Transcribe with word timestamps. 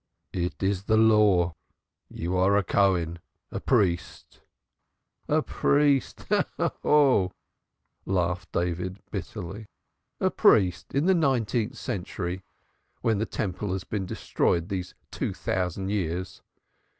"It 0.33 0.63
is 0.63 0.85
the 0.85 0.97
Law. 0.97 1.53
You 2.09 2.35
are 2.35 2.57
a 2.57 2.63
Cohen 2.63 3.19
a 3.51 3.59
priest." 3.59 4.41
"A 5.27 5.43
priest, 5.43 6.25
Ha! 6.29 6.43
Ha! 6.57 6.71
Ha!" 6.81 7.27
laughed 8.07 8.51
David 8.51 8.97
bitterly. 9.11 9.67
"A 10.19 10.31
priest 10.31 10.95
in 10.95 11.05
the 11.05 11.13
nineteenth 11.13 11.75
century! 11.77 12.41
When 13.01 13.19
the 13.19 13.27
Temple 13.27 13.73
has 13.73 13.83
been 13.83 14.07
destroyed 14.07 14.69
these 14.69 14.95
two 15.11 15.35
thousand 15.35 15.89
years." 15.89 16.41